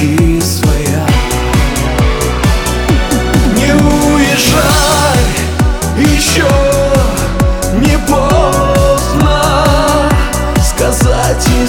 [0.00, 1.06] и своя.
[3.56, 5.18] Не уезжай,
[5.96, 6.48] еще
[7.80, 9.40] не поздно
[10.62, 11.65] Сказать им.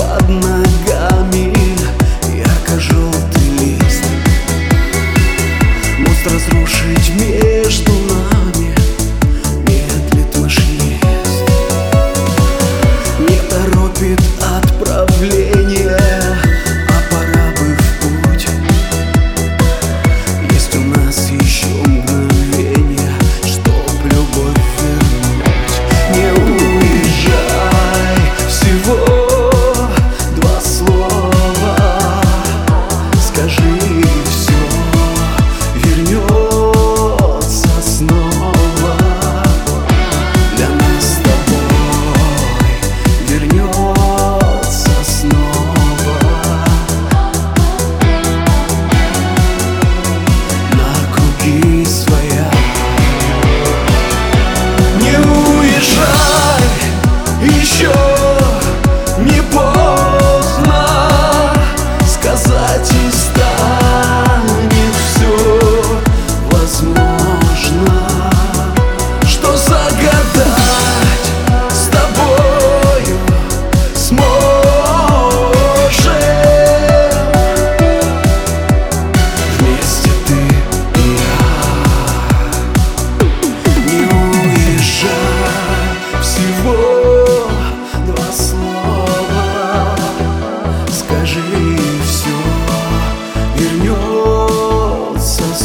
[0.00, 0.89] под ногами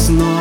[0.07, 0.36] снова